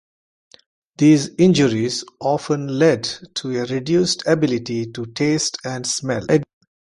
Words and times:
These 0.97 1.29
injuries 1.37 2.03
often 2.19 2.79
lead 2.79 3.03
to 3.35 3.51
a 3.61 3.65
reduced 3.65 4.23
ability 4.25 4.91
to 4.93 5.05
taste 5.05 5.59
and 5.63 5.85
smell. 5.85 6.23